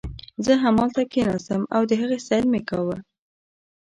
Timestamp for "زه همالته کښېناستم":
0.45-1.61